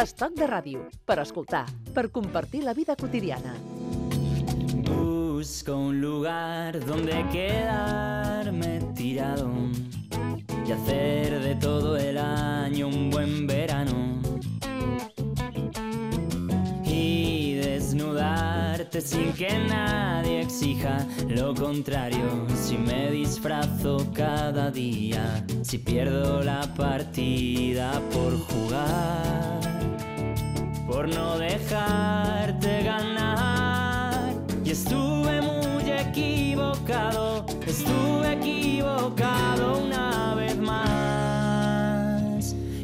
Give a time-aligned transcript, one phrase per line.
[0.00, 3.52] Estat de ràdio, per escoltar, per compartir la vida quotidiana.
[4.86, 9.50] Busco un lugar donde quedarme tirado
[10.66, 14.22] y hacer de todo el año un buen verano.
[16.86, 22.46] Y desnudarte sin que nadie exija lo contrario.
[22.56, 29.29] Si me disfrazo cada día, si pierdo la partida por jugar,
[31.00, 34.34] por no dejarte ganar.
[34.62, 40.94] Y estuve muy equivocado, estuve equivocado una vez más.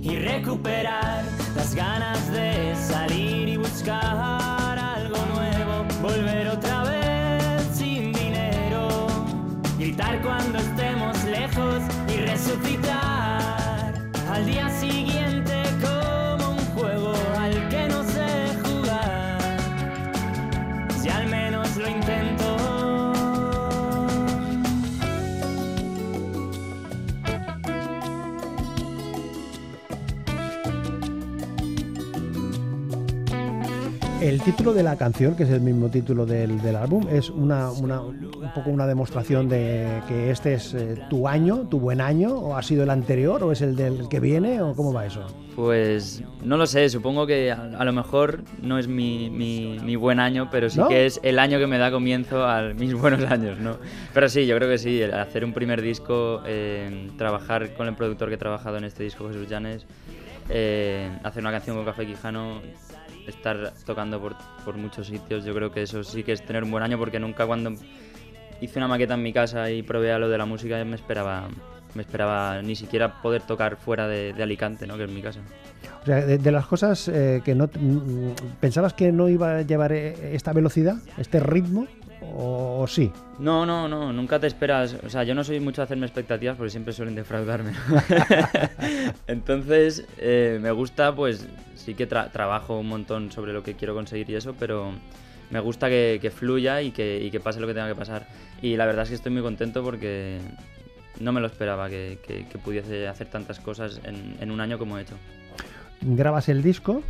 [0.01, 1.25] Y recuperar
[1.57, 4.36] las ganas de salir y buscar
[34.21, 37.71] El título de la canción, que es el mismo título del, del álbum, es una,
[37.71, 42.31] una- un poco una demostración de que este es eh, tu año, tu buen año,
[42.35, 45.27] o ha sido el anterior, o es el del que viene, o cómo va eso.
[45.55, 49.97] Pues no lo sé, supongo que a, a lo mejor no es mi, mi- mi
[49.97, 50.89] buen año, pero sí ¿No?
[50.89, 53.77] que es el año que me da comienzo a mis buenos años, ¿no?
[54.15, 57.95] Pero sí, yo creo que sí, el hacer un primer disco, eh, trabajar con el
[57.95, 59.85] productor que he trabajado en este disco, Jesús Llanes,
[60.49, 62.61] eh, hacer una canción con Café Quijano,
[63.27, 66.71] estar tocando por, por muchos sitios, yo creo que eso sí que es tener un
[66.71, 67.73] buen año porque nunca cuando
[68.61, 71.49] hice una maqueta en mi casa y probé a lo de la música me esperaba
[71.97, 74.97] me esperaba ni siquiera poder tocar fuera de, Alicante, ¿no?
[74.97, 75.41] que es mi casa.
[76.03, 77.67] O sea, de, las cosas eh, que no...
[77.67, 81.87] mm, ¿Pensabas que no iba a llevar eh, esta velocidad, este ritmo,
[82.21, 83.11] o, o sí?
[83.39, 84.97] No, no, no, nunca te esperas.
[85.05, 87.73] O sea, yo no soy mucho de hacerme expectativas porque siempre suelen defraudarme.
[89.27, 93.95] Entonces, eh, me gusta, pues sí que tra- trabajo un montón sobre lo que quiero
[93.95, 94.93] conseguir y eso, pero
[95.51, 98.27] me gusta que, que fluya y que, y que pase lo que tenga que pasar.
[98.63, 100.39] Y la verdad es que estoy muy contento porque
[101.21, 104.79] no me lo esperaba que, que- que pudiese hacer tantas cosas en, en un año
[104.79, 105.15] como he hecho.
[106.03, 107.03] Grabas el disco,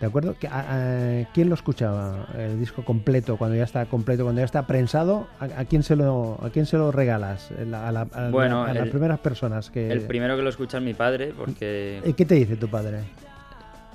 [0.00, 0.34] ¿de acuerdo?
[0.40, 2.26] ¿Qui- a- a- ¿Quién lo escuchaba?
[2.36, 5.96] El disco completo, cuando ya está completo, cuando ya está prensado, ¿a, a quién, se
[5.96, 7.50] lo, a quién se lo regalas?
[7.52, 9.90] A, la- a la- Bueno, a las primeras personas que...
[9.90, 12.98] El primero que lo escucha es mi padre porque ¿Y ¿Qué te dice tu padre?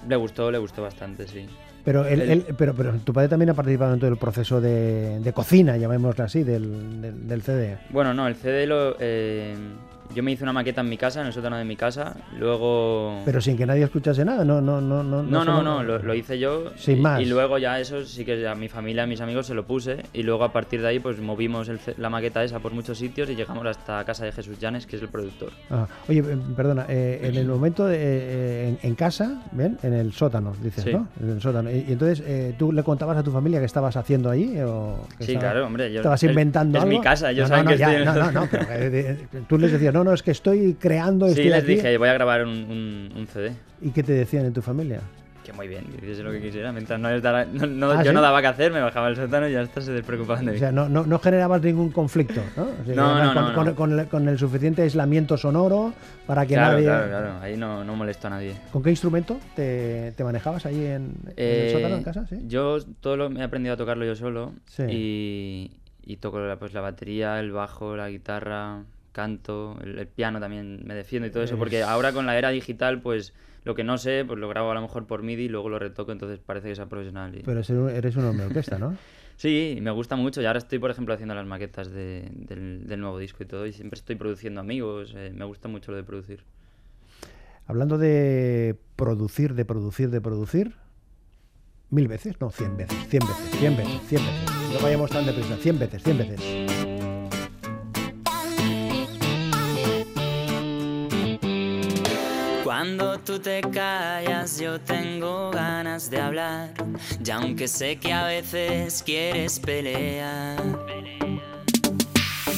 [0.07, 1.47] le gustó, le gustó bastante, sí.
[1.83, 4.59] Pero, él- El- él- pero, pero tu padre también ha participado en todo el proceso
[4.61, 7.77] de, de cocina, llamémoslo así, del, del, del CD.
[7.89, 8.95] Bueno, no, el CD lo.
[8.99, 9.55] eh,
[10.13, 12.15] yo me hice una maqueta en mi casa, en el sótano de mi casa.
[12.37, 13.21] Luego.
[13.25, 15.23] Pero sin que nadie escuchase nada, no, no, no, no.
[15.23, 16.71] no, no, no, lo, lo hice yo.
[16.77, 17.21] Sin y, más.
[17.21, 20.03] Y luego ya eso sí que a mi familia, a mis amigos se lo puse.
[20.13, 23.29] Y luego a partir de ahí, pues movimos el la maqueta esa por muchos sitios
[23.29, 25.51] y llegamos hasta casa de Jesús Llanes, que es el productor.
[25.69, 29.77] Ah, oye, eh, perdona, eh, en el momento de, eh, en, en casa, ¿ven?
[29.83, 30.91] En el sótano, dices, Sí.
[30.93, 31.07] ¿no?
[31.21, 31.69] En el sótano.
[31.71, 34.59] Y, y entonces, eh, ¿tú le contabas a tu familia qué estabas haciendo allí?
[34.61, 35.91] O que Sí, estaba- claro, hombre.
[35.91, 36.97] Yo, ¿Estabas el- inventando Es algo?
[36.97, 39.43] mi casa, ellos no, no, saben no, que ya, estoy en no, no, no, pero,
[39.47, 41.75] tú les decías, no, no, es que estoy creando, Sí, estoy les aquí.
[41.75, 43.53] dije, voy a grabar un, un- un CD.
[43.81, 44.99] ¿Y qué te decían en tu familia?
[45.43, 46.71] Que muy bien, que hiciese lo que quisiera.
[46.71, 48.15] Mientras no les dara- no- no- Ah, yo ¿sí?
[48.15, 50.57] no daba que hacer, me bajaba al sótano y ya está, se despreocupaban de mí.
[50.57, 52.63] O sea, no, no, no generabas ningún conflicto, ¿no?
[52.63, 55.93] O sea, No, con, no, con- con el, con el suficiente aislamiento sonoro
[56.25, 56.85] para que claro, nadie...
[56.85, 57.31] claro, claro.
[57.41, 58.55] Ahí no, no molesto a nadie.
[58.71, 62.25] ¿Con qué instrumento te, te manejabas ahí en, en el Eh, sótano en casa?
[62.27, 62.39] ¿sí?
[62.47, 64.83] Yo todo lo, he aprendido a tocarlo yo solo Sí.
[64.89, 65.71] y,
[66.07, 68.79] y toco la, pues, la batería, el bajo, la guitarra,
[69.15, 72.49] canto, el, el piano también me defiendo y todo eso, porque ahora con la era
[72.49, 73.33] digital, pues
[73.63, 75.79] lo que no sé, pues lo grabo a lo mejor por MIDI y luego lo
[75.79, 77.33] retoco, entonces parece que sea profesional.
[77.33, 78.95] y- Pero eres un- hombre orquesta, ¿no?
[79.37, 82.99] Sí, me gusta mucho y ahora estoy, por ejemplo, haciendo las maquetas de- del, del
[83.01, 86.03] nuevo disco y todo y siempre estoy produciendo amigos, eh, me gusta mucho lo de
[86.03, 86.43] producir.
[87.67, 90.75] Hablando de producir, de producir, de producir,
[91.89, 94.73] mil veces, no, cien veces, cien veces, cien veces, cien veces.
[94.73, 96.64] No vayamos tan deprisa, cien veces, cien veces.
[102.85, 106.71] Cuando tú te callas yo tengo ganas de hablar.
[107.25, 110.61] Y aunque sé que a veces quieres pelear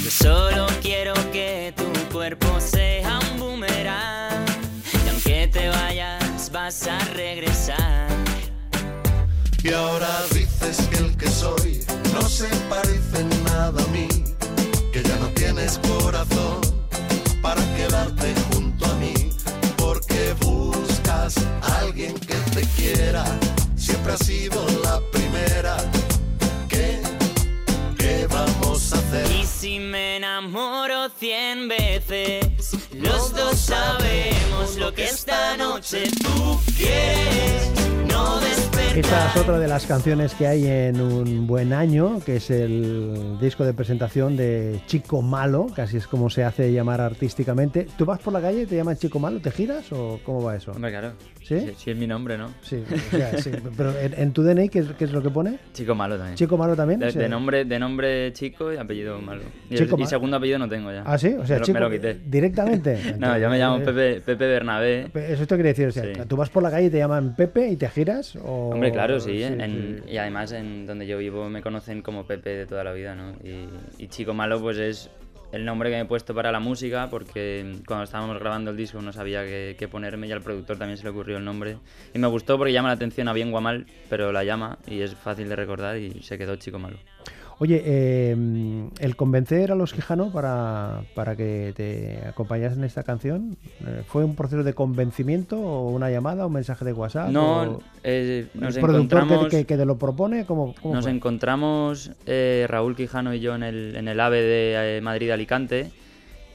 [0.03, 4.45] Yo solo quiero que tu cuerpo sea un boomerang.
[5.06, 8.09] Y aunque te vayas vas a regresar.
[9.63, 14.09] Y ahora dices que el que soy no se parece nada a mí,
[14.91, 16.59] que ya no tienes corazón
[17.41, 18.46] para quedarte
[21.79, 23.25] alguien que te quiera
[24.09, 25.77] ha sido la primera.
[26.69, 27.01] ¿Qué,
[27.97, 29.29] qué vamos a hacer?
[29.31, 32.45] Y si me enamoro cien veces,
[32.94, 37.69] los dos sabemos lo que esta noche tú quieres.
[38.07, 38.56] No.
[38.97, 43.38] Esta es otra de las canciones que hay en Un Buen Año, que es el
[43.39, 47.85] disco de presentación de Chico Malo, que así es como se hace llamar artísticamente.
[47.95, 49.39] ¿Tú vas por la calle y te llaman Chico Malo?
[49.39, 50.71] ¿Te giras o cómo va eso?
[50.71, 51.13] Hombre, claro.
[51.47, 51.59] ¿Sí?
[51.59, 52.49] Si, si es mi nombre, ¿no?
[52.61, 52.83] Sí,
[53.13, 53.51] o sea, sí.
[53.77, 55.59] Pero en, en tu DNI, ¿qué, es- qué es lo que pone?
[55.73, 56.35] Chico malo también.
[56.35, 56.99] ¿Chico Malo también?
[56.99, 59.44] De, O sea, de nombre, de nombre chico y apellido malo.
[59.69, 61.03] Y, el- y segundo apellido no tengo ya.
[61.05, 61.27] ¿Ah, sí?
[61.39, 62.17] O sea, me, lo, Chico, me lo quité.
[62.25, 62.97] ¿Directamente?
[63.17, 65.09] No, yo me llamo Pepe, Pepe Bernabé.
[65.13, 66.11] Eso esto quiere decir, o sea, Sí.
[66.27, 68.69] tú vas por la calle y te llaman Pepe y te giras o...
[68.71, 70.11] Hombre, claro, sí, sí, en- sí.
[70.13, 73.31] Y además en donde yo vivo me conocen como Pepe de toda la vida, ¿no?
[73.43, 73.67] Y,
[74.03, 75.09] y Chico Malo pues es
[75.51, 79.01] el nombre que me he puesto para la música porque cuando estábamos grabando el disco
[79.01, 81.77] no sabía qué, ponerme y al productor también se le ocurrió el nombre.
[82.13, 84.77] Y me gustó porque llama la atención a bien o a mal, pero la llama
[84.88, 86.97] y es fácil de recordar y se quedó Chico Malo.
[87.59, 88.36] Oye, eh,
[89.00, 94.24] el convencer a los Quijano para, para que te acompañasen en esta canción, eh, ¿fue
[94.24, 97.30] un proceso de convencimiento o una llamada, un mensaje de WhatsApp?
[97.31, 99.45] No, o eh, nos ¿El productor encontramos...
[99.48, 100.45] que, que- que te lo propone?
[100.45, 101.12] ¿Cómo, cómo Nos fue?
[101.12, 105.89] encontramos eh, Raúl Quijano y yo en el, en el AVE de eh, Madrid-Alicante.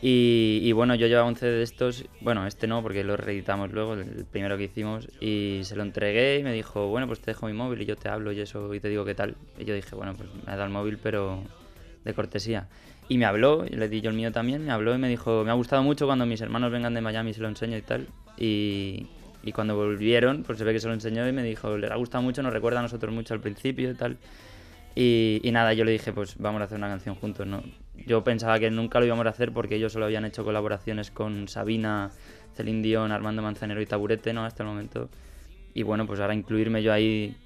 [0.04, 3.70] Y, y bueno, yo llevaba un CD de estos, bueno, este no, porque lo reeditamos
[3.70, 7.30] luego, el primero que hicimos, y se lo entregué y me dijo, bueno, pues te
[7.30, 9.36] dejo mi móvil y yo te hablo y eso, y te digo qué tal.
[9.60, 11.44] Y yo dije, bueno, pues me ha dado el móvil, pero
[12.04, 12.68] de cortesía.
[13.08, 15.44] Y me habló, y le di yo el mío también, me habló y me dijo,
[15.44, 18.08] me ha gustado mucho cuando mis hermanos vengan de Miami, se lo enseño y tal.
[18.36, 19.06] Y,
[19.44, 21.96] y cuando volvieron, pues se ve que se lo enseñó y me dijo, le ha
[21.96, 24.16] gustado mucho, nos recuerda a nosotros mucho al principio y tal.
[24.96, 27.62] Y, y nada, yo le dije, pues vamos a hacer una canción juntos, ¿no?
[28.06, 31.46] Yo pensaba que nunca lo íbamos a hacer porque ellos solo habían hecho colaboraciones con
[31.48, 32.10] Sabina,
[32.56, 34.44] Celine Dion, Armando Manzanero y Taburete, ¿no?
[34.44, 35.08] Hasta el momento.
[35.74, 37.36] Y bueno, pues ahora incluirme yo ahí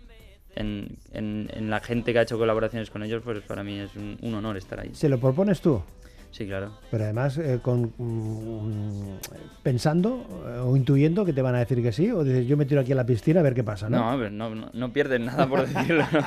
[0.54, 4.16] en, en- la gente que ha hecho colaboraciones con ellos, pues para mí es un,
[4.22, 4.90] un honor estar ahí.
[4.94, 5.82] ¿Se lo propones tú?
[6.30, 6.72] Sí, claro.
[6.90, 9.18] Pero además, eh, con, mm,
[9.62, 12.66] pensando eh, o intuyendo que te van a decir que sí, o dices, yo me
[12.66, 14.16] tiro aquí a la piscina a ver qué pasa, ¿no?
[14.16, 16.04] No, no, no, no pierdes nada por decirlo.
[16.12, 16.20] ¿no?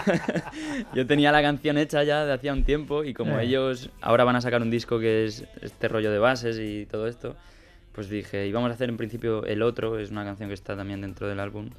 [0.96, 3.44] Yo tenía la canción hecha ya de hacía un tiempo y como Eh.
[3.46, 7.08] ellos ahora van a sacar un disco que es este rollo de bases y todo
[7.08, 7.36] esto,
[7.94, 11.02] pues dije, íbamos a hacer en principio el otro, es una canción que está también
[11.02, 11.70] dentro del álbum.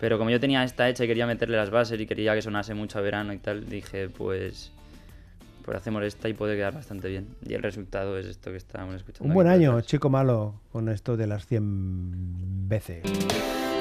[0.00, 2.72] Pero como yo tenía esta hecha y quería meterle las bases y quería que sonase
[2.74, 4.72] mucho a verano y tal, dije, pues,
[5.64, 7.28] pues hacemos esta y puede quedar bastante bien.
[7.46, 9.28] Y el resultado es esto que estábamos escuchando.
[9.28, 13.02] Un buen año, chico malo, con esto de las 100 veces.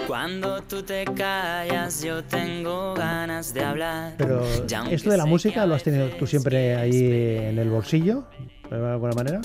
[0.07, 4.13] Cuando tú te callas, yo tengo ganas de hablar.
[4.18, 4.41] Pero
[4.89, 8.24] esto de la música lo has tenido tú siempre ahí en el bolsillo,
[8.69, 9.41] de alguna manera.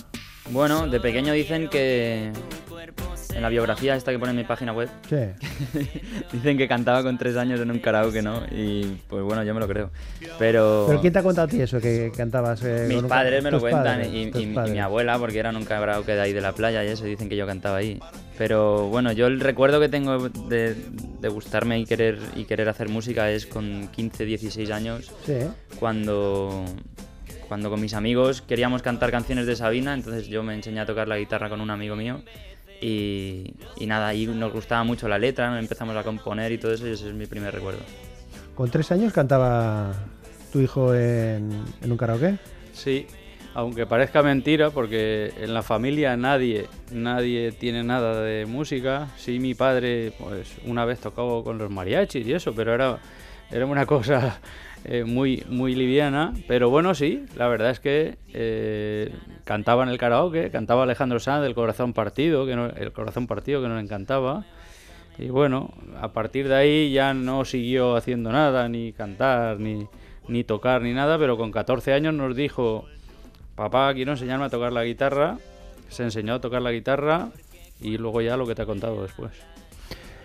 [0.51, 2.33] Bueno, de pequeño dicen que
[3.35, 5.17] en la biografía esta que pone en mi página web, Sí.
[6.33, 8.43] Dicen que cantaba con tres años en un karaoke, ¿no?
[8.51, 9.91] Y pues bueno, yo me lo creo.
[10.39, 12.63] Pero, ¿Pero quién te ha contado a ti eso, que cantabas?
[12.65, 14.73] eh, mis con un- padres me lo cuentan padres, y, y mi- y padres?
[14.73, 17.29] mi abuela, porque era en un karaoke de ahí de la playa y eso, dicen
[17.29, 17.99] que yo cantaba ahí.
[18.39, 20.75] Pero bueno, yo el recuerdo que tengo de,
[21.21, 25.35] de gustarme y querer, y querer hacer música es con 15, 16 años, Sí.
[25.79, 26.65] cuando,
[27.49, 31.07] cuando con mis amigos queríamos cantar canciones de Sabina, entonces yo me enseñé a tocar
[31.09, 32.23] la guitarra con un amigo mío.
[32.83, 36.87] Y, y nada, ahí nos gustaba mucho la letra, empezamos a componer y todo eso,
[36.89, 37.81] y ese es mi primer recuerdo.
[38.57, 39.95] Con tres años cantaba
[40.53, 42.39] tu hijo en, en un karaoke.
[42.73, 43.07] Sí,
[43.55, 49.09] aunque parezca mentira, porque en la familia nadie, nadie tiene nada de música.
[49.17, 52.99] Sí, mi padre, pues una vez tocaba con los mariachis y eso, pero era,
[53.53, 54.41] era una cosa
[54.85, 56.33] eh, muy, muy liviana.
[56.49, 59.13] Pero bueno, sí, la verdad es que eh,
[59.45, 63.63] cantaba en el karaoke, cantaba Alejandro Sanz del Corazón Partido, que no- el Corazón Partido
[63.63, 64.45] que nos encantaba.
[65.19, 69.87] Y bueno, a partir de ahí ya no siguió haciendo nada, ni cantar, ni,
[70.27, 72.87] ni tocar, ni nada, pero con 14 años nos dijo,
[73.55, 75.37] papá, quiero enseñarme a tocar la guitarra.
[75.91, 77.29] Se enseñó a tocar la guitarra
[77.79, 79.33] y luego ya lo que te ha contado después.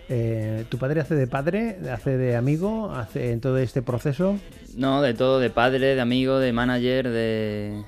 [0.09, 4.39] Eh, ¿Tu padre hace de padre, hace de amigo, hace en todo este proceso?
[4.75, 7.83] No, de todo, de padre, de amigo, de manager, de...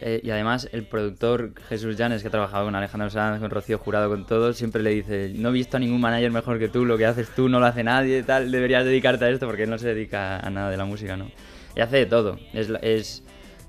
[0.00, 3.78] eh, y además el productor Jesús Llanes, que ha trabajado con Alejandro Sanz, con Rocío
[3.78, 6.84] Jurado, con todos, siempre le dice, no he visto a ningún manager mejor que tú,
[6.84, 9.70] lo que haces tú no lo hace nadie, tal, deberías dedicarte a esto porque él
[9.70, 11.30] no se dedica a nada de la música, ¿no?
[11.76, 13.22] Y hace de todo, es, es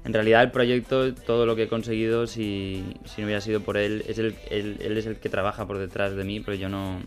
[0.04, 3.78] en realidad el proyecto, todo lo que he conseguido, si, si no hubiera sido por
[3.78, 6.70] él, es el, él, él es el que trabaja por detrás de mí, pero yo
[6.70, 7.02] no,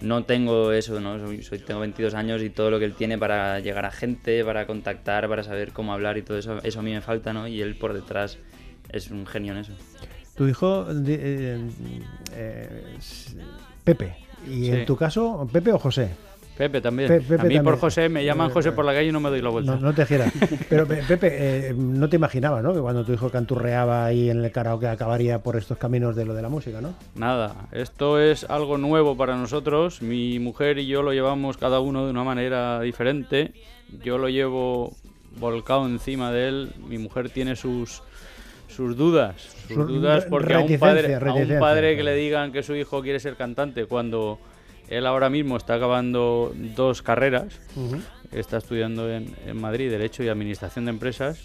[0.00, 1.18] no tengo eso, ¿no?
[1.26, 4.44] Soy, soy- tengo 22 años y todo lo que él tiene para llegar a gente,
[4.44, 7.46] para contactar, para saber cómo hablar y todo eso, eso a mí me falta, ¿no?
[7.48, 8.38] Y él por detrás
[8.90, 9.72] es un genio en eso.
[10.36, 11.58] Tu hijo, eh,
[12.34, 12.96] eh,
[13.84, 14.16] Pepe.
[14.46, 14.70] Y Sí.
[14.72, 16.10] en tu caso, Pepe o José.
[16.56, 17.08] Pepe también.
[17.08, 17.76] Pe- Pepe a mí por también.
[17.78, 19.74] José me llaman José por la calle y no me doy la vuelta.
[19.74, 20.32] No, no te gieras.
[20.70, 22.72] Pero Pe- Pepe, eh, no te imaginabas, ¿no?
[22.72, 26.34] Que cuando tu hijo canturreaba ahí en el karaoke acabaría por estos caminos de lo
[26.34, 26.94] de la música, ¿no?
[27.14, 30.00] Nada, esto es algo nuevo para nosotros.
[30.00, 33.52] Mi mujer y yo lo llevamos cada uno de una manera diferente.
[34.02, 34.94] Yo lo llevo
[35.38, 36.70] volcado encima de él.
[36.88, 38.02] Mi mujer tiene sus
[38.68, 39.34] sus dudas,
[39.68, 42.74] sus Sus dudas porque a un padre, a un padre que le digan que su
[42.74, 44.38] hijo quiere ser cantante cuando
[44.88, 47.60] él ahora mismo está acabando dos carreras,
[48.32, 51.40] está estudiando en, en Madrid Derecho y Administración de Empresas,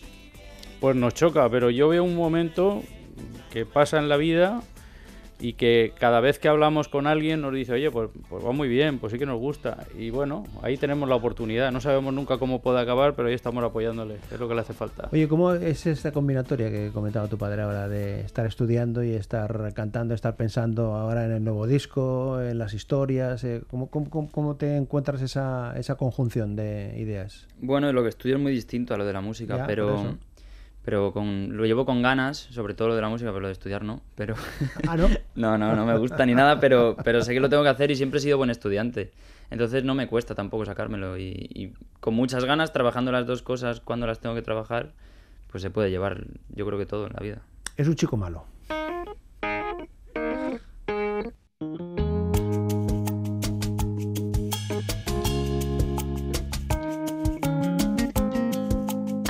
[0.79, 2.83] pues nos choca, pero yo veo un momento
[3.51, 4.61] que pasa en la vida
[5.41, 8.67] y que cada vez que hablamos con alguien nos dice, oye, pues, pues va muy
[8.69, 9.85] bien, pues sí que nos gusta.
[9.97, 11.71] Y bueno, ahí tenemos la oportunidad.
[11.71, 14.17] No sabemos nunca cómo puede acabar, pero ahí estamos apoyándole.
[14.31, 15.09] Es lo que le hace falta.
[15.11, 19.73] Oye, ¿cómo es esta combinatoria que comentaba tu padre ahora de estar estudiando y estar
[19.73, 23.43] cantando, estar pensando ahora en el nuevo disco, en las historias?
[23.43, 27.47] eh, ¿Cómo, cómo- cómo- cómo te encuentras esa, esa conjunción de ideas?
[27.59, 29.95] Bueno, lo que estudio es muy distinto a lo de la música, Ya, por pero
[29.95, 30.17] eso.
[30.83, 33.53] Pero con, lo llevo con ganas, sobre todo lo de la música, pero lo de
[33.53, 34.01] estudiar no.
[34.15, 34.35] Pero
[34.87, 35.07] Ah, ¿no?
[35.35, 37.91] no, no, no me gusta ni nada, pero, pero sé que lo tengo que hacer
[37.91, 39.11] y siempre he sido buen estudiante.
[39.49, 43.81] Entonces no me cuesta tampoco sacármelo y, y con muchas ganas, trabajando las dos cosas
[43.81, 44.93] cuando las tengo que trabajar,
[45.51, 47.41] pues se puede llevar, yo creo que todo en la vida.
[47.75, 48.45] Es un chico malo.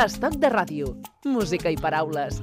[0.01, 0.95] Estoc de ràdio.
[1.29, 2.41] Música i paraules.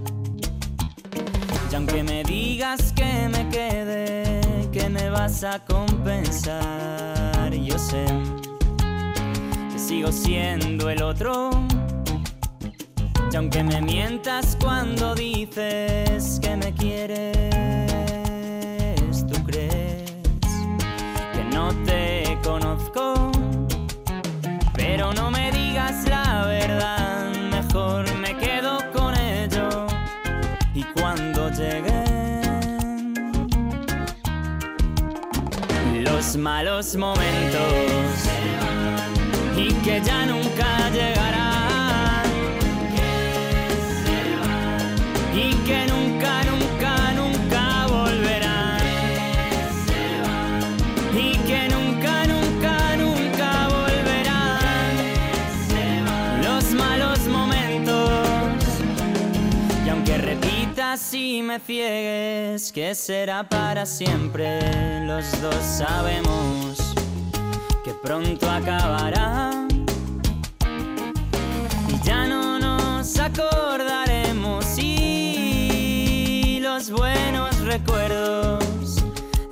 [1.72, 8.04] Y aunque me digas que me quede, que me vas a compensar, yo sé
[9.72, 11.50] que sigo siendo el otro.
[13.32, 17.87] Y aunque me mientas cuando dices que me quieres,
[36.28, 37.62] los malos momentos
[39.56, 40.57] y que ya nunca
[61.66, 66.94] que será para siempre, los dos sabemos
[67.84, 69.66] que pronto acabará.
[71.88, 79.04] Y ya no nos acordaremos y los buenos recuerdos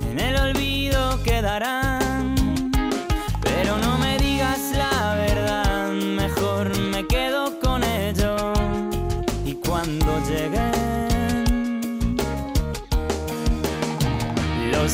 [0.09, 2.06] en el olvido quedarán.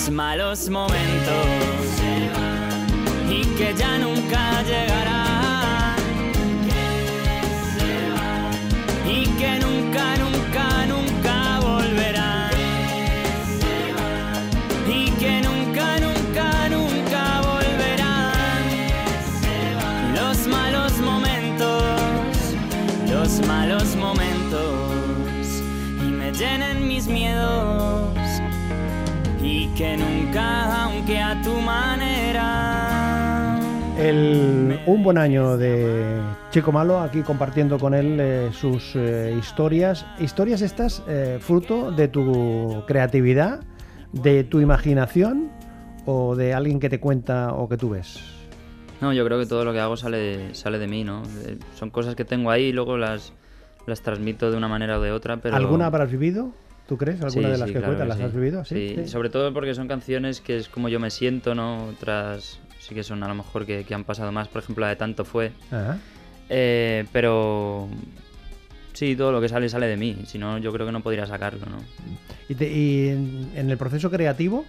[0.03, 1.45] Los malos momentos.
[3.29, 5.22] Y que ya nunca llegarán
[29.75, 33.59] que nunca, aunque a tu manera.
[33.97, 36.19] El, un buen año de
[36.51, 40.05] Chico Malo, aquí compartiendo con él eh, sus eh, historias.
[40.19, 43.61] Historias estas eh, fruto de tu creatividad,
[44.11, 45.49] de tu imaginación
[46.05, 48.19] o de alguien que te cuenta o que tú ves.
[49.01, 51.23] No, yo creo que todo lo que hago sale, sale de mí, ¿no?
[51.45, 53.33] Eh, Son cosas que tengo ahí y luego las,
[53.85, 55.55] las transmito de una manera o de otra, pero...
[55.55, 56.51] ¿Alguna habrás vivido?
[56.87, 57.21] ¿Tú crees?
[57.21, 58.65] ¿Alguna Sí, de las sí, que claro cuentas las has vivido?
[58.65, 59.07] Sí, Sí.
[59.07, 61.85] sobre todo porque son canciones que es como yo me siento, ¿no?
[61.85, 64.89] Otras sí que son a lo mejor que, que han pasado más, por ejemplo, la
[64.89, 65.51] de Tanto Fue.
[65.71, 65.97] Ajá.
[66.49, 67.87] Eh, pero
[68.91, 71.25] sí, todo lo que sale sale de mí, si no yo creo que no podría
[71.25, 71.77] sacarlo, ¿no?
[72.49, 74.65] Y, te- y en, en el proceso creativo,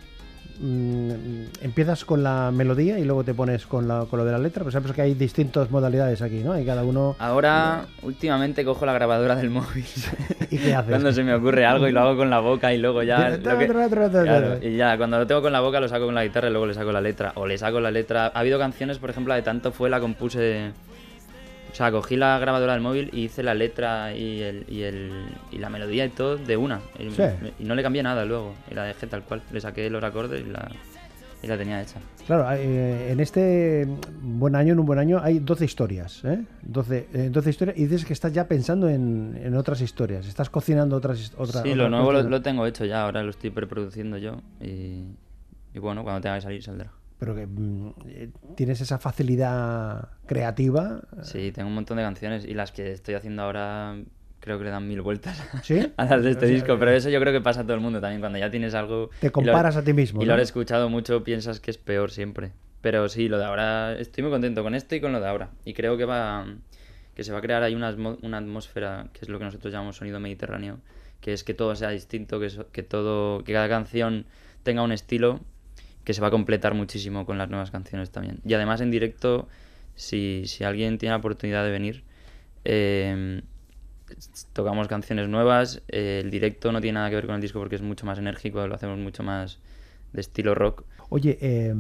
[0.61, 4.63] empiezas con la melodía y luego te pones con, la, con lo de la letra.
[4.63, 6.59] Pues sabes que hay distintas modalidades aquí, ¿no?
[6.59, 7.17] Y cada uno.
[7.19, 9.85] Ahora, últimamente cojo la grabadora del móvil.
[10.51, 10.91] ¿Y qué haces?
[10.91, 13.31] cuando se me ocurre algo y lo hago con la boca y luego ya...
[13.53, 13.67] lo que-
[14.25, 16.51] Claro, y ya, cuando lo tengo con la boca lo saco con la guitarra y
[16.53, 17.33] luego le saco la letra.
[17.37, 18.27] O le saco la letra.
[18.35, 20.73] Ha habido canciones, por ejemplo, la de Tanto Fue, la compuse...
[21.75, 25.11] O sea, cogí la grabadora del móvil y hice la letra y, el, y, el,
[25.51, 26.81] y la melodía y todo de una.
[27.01, 27.23] Y, Sí.
[27.59, 28.55] y no le cambié nada luego.
[28.71, 29.43] Y la dejé tal cual.
[29.51, 30.71] Le saqué los acordes y la,
[31.43, 31.97] y la tenía hecha.
[32.29, 33.89] Claro, eh, en este
[34.23, 36.25] buen año, en un buen año, hay 12 historias.
[36.25, 36.45] ¿eh?
[36.63, 37.77] 12, eh, 12 historias.
[37.77, 40.29] Y dices que estás ya pensando en, en otras historias.
[40.29, 41.65] Estás cocinando otras otras.
[41.65, 45.03] sí, lo nuevo lo, lo tengo hecho ya, ahora lo estoy preproduciendo yo y,
[45.75, 46.93] y bueno, cuando tenga que salir saldrá.
[47.19, 51.01] Pero que mm, eh, tienes esa facilidad creativa.
[51.23, 53.97] Sí, tengo un montón de canciones y las que estoy haciendo ahora
[54.41, 55.91] creo que le dan mil vueltas ¿Sí?
[55.97, 58.01] a las de este disco, pero eso yo creo que pasa a todo el mundo
[58.01, 59.09] también, cuando ya tienes algo...
[59.21, 60.23] Te lo- comparas a ti mismo.
[60.23, 60.33] Y ¿no?
[60.33, 62.53] lo has escuchado mucho, piensas que es peor siempre.
[62.83, 65.49] Pero sí, lo de ahora, estoy muy contento con esto y con lo de ahora.
[65.65, 66.47] Y creo que va
[67.15, 69.97] que se va a crear ahí una, una atmósfera, que es lo que nosotros llamamos
[69.97, 70.81] sonido mediterráneo,
[71.21, 74.27] que es que todo sea distinto, que, so- que todo, que cada canción
[74.65, 75.41] tenga un estilo
[76.05, 78.39] que se va a completar muchísimo con las nuevas canciones también.
[78.45, 79.49] Y además en directo,
[79.95, 82.05] si, si alguien tiene la oportunidad de venir,
[82.65, 83.43] eh,
[84.53, 85.83] tocamos canciones nuevas.
[85.89, 88.19] eh, el directo no tiene nada que ver con el disco porque es mucho más
[88.19, 89.59] enérgico, lo hacemos mucho más
[90.13, 90.85] de estilo rock.
[91.11, 91.75] Oye, eh,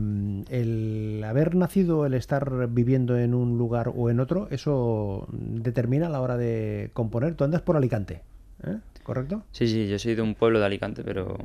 [0.50, 6.10] el haber nacido, el estar viviendo en un lugar o en otro, eso determina a
[6.10, 7.34] la hora de componer.
[7.34, 8.22] Tú andas por Alicante,
[8.66, 8.76] ¿eh?
[9.02, 9.42] ¿correcto?
[9.52, 11.36] Sí, sí, yo soy de un pueblo de Alicante, pero...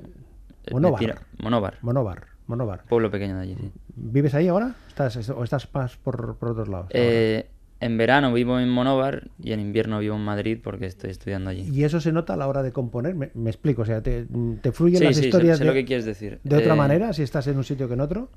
[0.66, 1.00] eh, Monóvar.
[1.00, 1.78] tira- Monóvar.
[1.82, 2.84] Monóvar, Monóvar.
[2.90, 3.72] Pueblo pequeño de allí, sí.
[3.96, 4.76] ¿Vives ahí ahora?
[4.88, 6.88] ¿Estás, ¿O estás más por, por otros lados?
[6.90, 7.48] Eh,
[7.80, 11.62] en verano vivo en Monóvar y en invierno vivo en Madrid porque estoy estudiando allí.
[11.72, 13.16] ¿Y eso se nota a la hora de componer?
[13.16, 14.26] Me, me explico, o sea, ¿te,
[14.62, 16.40] te fluyen Sí, las sí, historias sé de, lo que quieres decir.
[16.44, 18.30] de otra Eh, manera si estás en un sitio que en otro?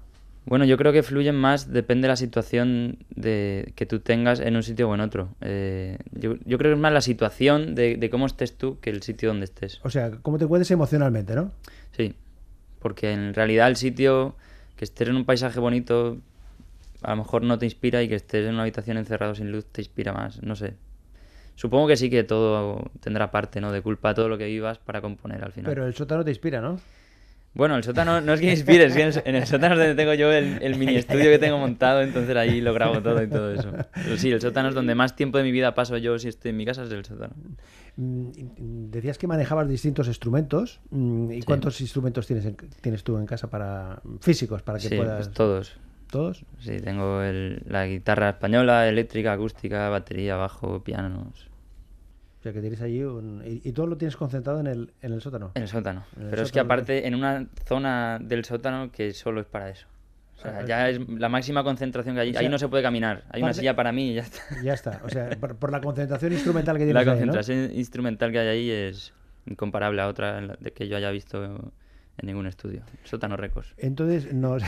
[0.45, 4.57] Bueno, yo creo que fluyen más, depende de la situación de, que tú tengas en
[4.57, 5.29] un sitio o en otro.
[5.41, 8.91] Eh, yo, yo creo que es más la situación de, de cómo estés tú que
[8.91, 9.81] el sitio donde estés.
[9.85, 11.53] O sea, ¿cómo te encuentres emocionalmente, no?
[11.97, 12.15] Sí,
[12.83, 14.35] porque en realidad el sitio,
[14.77, 16.19] que estés en un paisaje bonito,
[17.03, 19.65] a lo mejor no te inspira y que estés en una habitación encerrado sin luz
[19.67, 20.75] te inspira más, no sé.
[21.55, 23.73] Supongo que sí que todo tendrá parte, ¿no?
[23.73, 25.71] De culpa todo lo que vivas para componer al final.
[25.71, 26.81] Pero el sótano te inspira, ¿no?
[27.55, 29.81] Bueno, el sótano no es que inspire, es que en el, en el sótano es
[29.81, 33.23] donde tengo yo el, el mini estudio que tengo montado, entonces ahí lo grabo todo
[33.23, 33.71] y todo eso.
[33.93, 36.51] Pero sí, el sótano es donde más tiempo de mi vida paso yo si estoy
[36.53, 37.35] en mi casa, es el sótano.
[37.97, 38.31] Mm,
[38.91, 40.81] Decías que manejabas distintos instrumentos.
[40.91, 44.97] mm, ¿Y cuántos instrumentos tienes, en- tienes tú en casa para físicos para que Sí,
[44.97, 45.77] puedas pues todos.
[46.11, 46.45] todos?
[46.59, 51.51] Sí, tengo el- la guitarra española, eléctrica, acústica, batería, bajo, pianos.
[52.43, 53.41] O sea que tienes allí un...
[53.47, 55.53] y, y todo lo tienes concentrado en el, en el sótano.
[55.55, 56.05] En el sótano.
[56.17, 59.71] En el Pero es que aparte en una zona del sótano que solo es para
[59.71, 59.87] eso.
[60.39, 62.31] O sea, Ah, ya es la máxima concentración que hay.
[62.31, 63.23] o sea, ahí no se puede caminar.
[63.31, 64.43] Hay una silla para mí y ya está.
[64.61, 65.01] Ya está.
[65.05, 67.13] O sea, por, por la concentración instrumental que tienes La ahí, ¿no?
[67.13, 69.13] concentración instrumental que hay ahí es
[69.47, 71.73] incomparable a otra de que yo haya visto
[72.19, 72.83] en ningún estudio.
[73.05, 73.75] Sótano Records.
[73.79, 74.63] Entonces nos,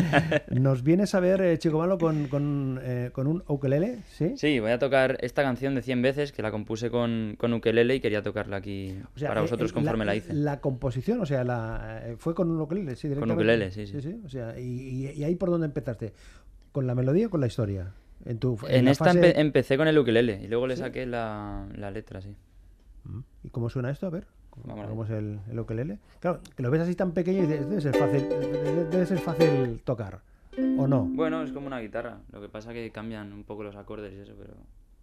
[0.50, 4.34] nos vienes a ver, eh, Chico Malo, con, con, eh, con un ukelele, ¿sí?
[4.36, 7.96] Sí, voy a tocar esta canción de 100 veces que la compuse con, con ukelele
[7.96, 10.32] y quería tocarla aquí O sea, para eh, vosotros eh, conforme la, hice.
[10.32, 13.42] La composición, o sea, la, fue con un ukelele, sí, directamente.
[13.42, 14.20] ukelele, sí, sí.
[14.24, 16.12] O sea, y, ahí por dónde empezaste?
[16.72, 17.92] ¿Con la melodía o con la historia?
[18.24, 21.04] En, tu, En, la esta fase- empe- empecé con el ukelele y luego le saqué
[21.06, 22.34] la, la letra, sí.
[23.04, 23.20] Mm.
[23.42, 24.06] ¿Y cómo suena esto?
[24.06, 24.26] A ver,
[24.64, 25.98] Vamos a ¿cómo es el, el ukelele?
[26.20, 28.22] Claro, que lo ves así tan pequeño y dices, debe ser fácil,
[28.90, 30.20] debe- ser fácil tocar,
[30.78, 31.04] ¿o no?
[31.12, 32.18] Bueno, es como una guitarra.
[32.32, 34.54] Lo que pasa que cambian un poco los acordes y eso, pero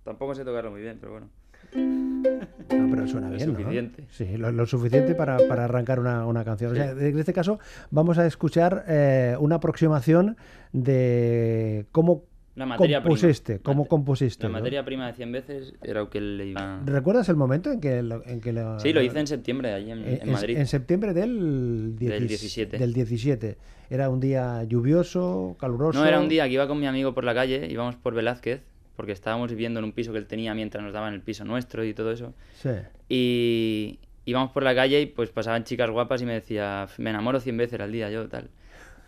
[0.04, 1.28] tampoco sé tocarlo muy bien, pero bueno.
[1.76, 3.60] No, pero suena Lo bien, ¿no?
[3.60, 4.06] suficiente.
[4.10, 6.72] Sí, lo, lo suficiente para, para arrancar una, una canción.
[6.72, 7.60] O sea, en este caso
[7.92, 10.38] vamos a escuchar eh, una aproximación
[10.74, 12.24] de cómo
[12.56, 13.64] La materia compusiste, prima.
[13.64, 14.44] cómo compusiste.
[14.44, 14.54] La ¿no?
[14.60, 16.54] materia prima de 100 veces era ukelele.
[16.58, 16.82] Ah.
[16.86, 19.92] ¿Recuerdas el momento en que lo, en que lo- Sí, lo hice en septiembre, allí
[19.92, 20.58] en, en- en Madrid.
[20.58, 22.78] en septiembre del, Del 10 17.
[22.78, 23.58] del 17.
[23.90, 26.00] Era un día lluvioso, caluroso.
[26.00, 28.62] No, era un día que iba con mi amigo por la calle, íbamos por Velázquez,
[28.98, 31.86] porque estábamos viviendo en un piso que él tenía mientras nos daban el piso nuestro
[31.86, 32.34] y todo eso.
[32.62, 32.70] Sí.
[33.08, 37.40] Y íbamos por la calle y pues pasaban chicas guapas y me decía, me enamoro
[37.40, 38.50] 100 veces al día yo, tal.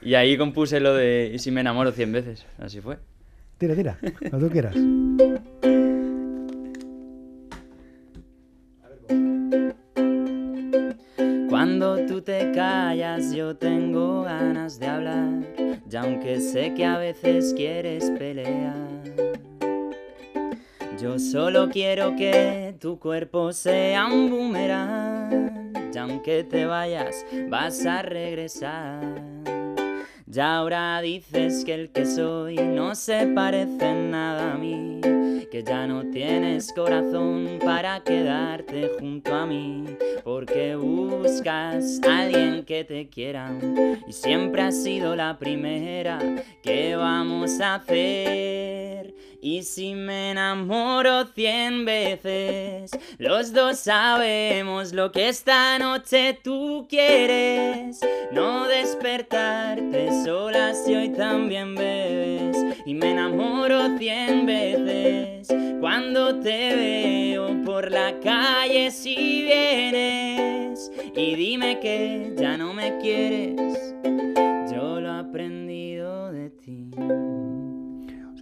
[0.02, 2.98] Y ahí compuse lo de, y si me enamoro 100 veces, así fue.
[3.64, 3.98] Tira, tira,
[4.30, 4.76] cuando tú quieras.
[11.50, 15.30] Cuando tú te callas yo tengo ganas de hablar,
[15.90, 18.76] y aunque sé que a veces quieres pelear.
[21.02, 28.02] Yo solo quiero que tu cuerpo sea un boomerang, y aunque te vayas vas a
[28.02, 29.33] regresar.
[30.36, 35.00] Y ahora dices que el que soy no se parece en nada a mí,
[35.52, 39.86] que ya no tienes corazón para quedarte junto a mí,
[40.24, 43.52] porque buscas a alguien que te quiera
[44.08, 46.18] y siempre has sido la primera.
[46.64, 48.83] ¿Qué vamos a hacer?
[49.46, 58.00] Y si me enamoro cien veces, los dos sabemos lo que esta noche tú quieres.
[58.32, 62.56] No despertarte sola y hoy también bebes.
[62.86, 65.50] Y me enamoro cien veces
[65.82, 70.90] cuando te veo por la calle si vienes.
[71.18, 73.94] Y dime que ya no me quieres,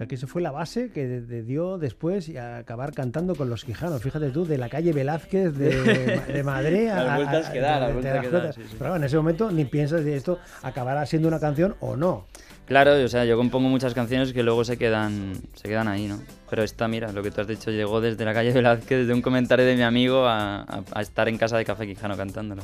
[0.01, 3.49] sea, que esa fue la base que te dio después y a acabar cantando con
[3.49, 4.01] los Quijanos.
[4.01, 5.69] Fíjate tú, de la calle Velázquez de,
[6.33, 7.03] de Madrid a...
[7.03, 8.55] Las vueltas a- que da, de- las de vueltas que da, vueltas.
[8.55, 8.75] sí, sí.
[8.77, 12.25] Pero bueno, en ese momento ni piensas de esto acabará siendo una canción o no.
[12.65, 16.19] Claro, o sea, yo compongo muchas canciones que luego se quedan, se quedan ahí, ¿no?
[16.49, 19.21] Pero esta, mira, lo que tú has dicho, llegó desde la calle Velázquez, desde un
[19.21, 20.61] comentario de mi amigo a,
[20.93, 22.63] a- estar en casa de Café Quijano cantándolo.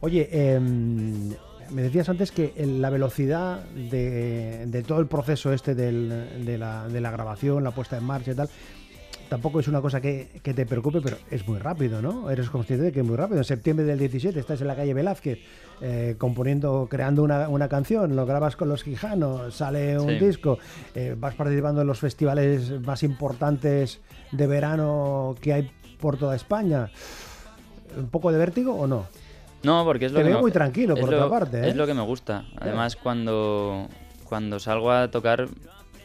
[0.00, 1.30] Oye, em,
[1.70, 6.88] me decías antes que la velocidad de, de todo el proceso este del- de, la,
[6.88, 8.48] de la grabación, la puesta en marcha y tal,
[9.28, 12.30] tampoco es una cosa que, que te preocupe, pero es muy rápido, ¿no?
[12.30, 13.38] Eres consciente de que es muy rápido.
[13.38, 15.38] En septiembre del 17 estás en la calle Velázquez
[15.80, 20.24] eh, componiendo, creando una, una canción, lo grabas con los Quijanos, sale un Sí.
[20.24, 20.58] disco,
[20.94, 24.00] eh, vas participando en los festivales más importantes
[24.32, 26.90] de verano que hay por toda España.
[27.96, 29.06] ¿Un poco de vértigo o no?
[29.62, 31.68] No, porque es lo Te que veo me- muy tranquilo, por lo- otra parte, ¿eh?
[31.70, 32.44] Es lo que me gusta.
[32.60, 33.88] Además, cuando,
[34.24, 35.48] cuando salgo a tocar,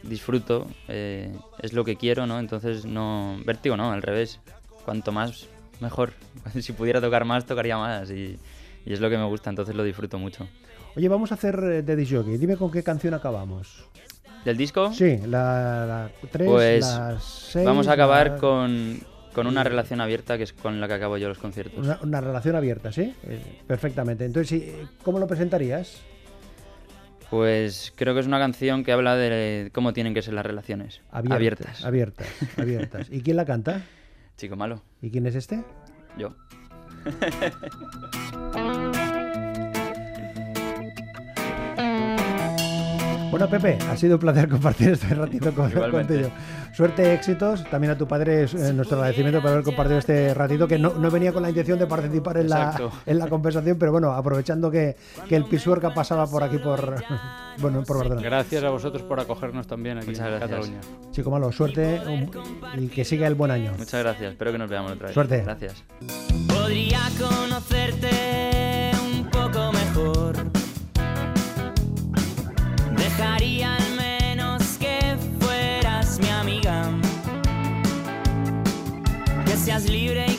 [0.03, 2.39] disfruto, eh, es lo que quiero, ¿no?
[2.39, 3.37] Entonces, no.
[3.45, 4.39] Vértigo, no, al revés.
[4.85, 5.47] Cuanto más,
[5.79, 6.13] mejor.
[6.59, 8.09] si pudiera tocar más, tocaría más.
[8.09, 8.39] Y,
[8.85, 10.47] y es lo que me gusta, entonces lo disfruto mucho.
[10.95, 12.37] Oye, vamos a hacer eh, de disc jockey.
[12.37, 13.85] Dime con qué canción acabamos.
[14.43, 14.91] ¿Del disco?
[14.91, 17.63] Sí, la, la 3, Pues la 6.
[17.65, 18.99] Vamos a acabar con,
[19.33, 21.77] con una relación abierta, que es con la que acabo yo los conciertos.
[21.83, 23.13] Una, una relación abierta, ¿sí?
[23.67, 24.25] Perfectamente.
[24.25, 26.01] Entonces, ¿cómo lo presentarías?
[27.29, 31.01] Pues creo que es una canción que habla de cómo tienen que ser las relaciones.
[31.11, 31.85] Abiertas.
[31.85, 33.07] Abiertas, abiertas.
[33.11, 33.81] ¿Y quién la canta?
[34.35, 35.63] Chico malo, ¿Y quién es este?
[36.17, 36.35] yo.
[43.31, 46.29] Bueno, Pepe, ha sido un placer compartir este ratito con, contigo.
[46.73, 47.63] Suerte, éxitos.
[47.69, 51.09] También a tu padre eh, nuestro agradecimiento por haber compartido este ratito, que no, no
[51.09, 54.97] venía con la intención de participar en, la, en la conversación, pero bueno, aprovechando que,
[55.29, 57.01] que el Pisuerca pasaba por aquí, por,
[57.59, 58.21] bueno, por Barcelona.
[58.21, 60.49] Gracias a vosotros por acogernos también aquí Muchas en gracias.
[60.49, 60.79] Cataluña.
[61.11, 62.01] Chico malo, suerte
[62.77, 63.71] y que siga el buen año.
[63.77, 65.13] Muchas gracias, espero que nos veamos otra vez.
[65.13, 65.41] Suerte.
[65.43, 65.83] Gracias.
[66.47, 68.40] Podría conocerte
[79.89, 80.30] libre